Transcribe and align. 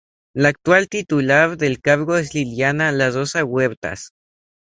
La 0.33 0.49
actual 0.49 0.89
titular 0.89 1.57
del 1.57 1.79
cargo 1.79 2.17
es 2.17 2.33
Liliana 2.33 2.91
La 2.91 3.11
Rosa 3.11 3.45
Huertas. 3.45 4.13